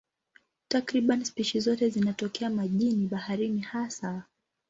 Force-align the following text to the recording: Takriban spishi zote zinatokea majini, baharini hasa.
Takriban 0.67 1.23
spishi 1.25 1.59
zote 1.59 1.89
zinatokea 1.89 2.49
majini, 2.49 3.07
baharini 3.07 3.59
hasa. 3.61 4.23